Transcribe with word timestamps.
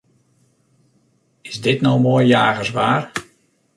Is 1.49 1.57
dit 1.65 1.79
no 1.81 1.93
moai 2.03 2.25
jagerswaar? 2.33 3.03